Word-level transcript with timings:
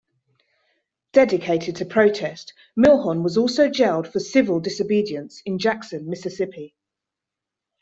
Dedicated 1.13 1.75
to 1.75 1.85
protest, 1.85 2.53
Milhon 2.75 3.21
was 3.21 3.37
also 3.37 3.69
jailed 3.69 4.07
for 4.07 4.19
civil 4.19 4.59
disobedience 4.59 5.43
in 5.45 5.59
Jackson, 5.59 6.09
Mississippi. 6.09 6.75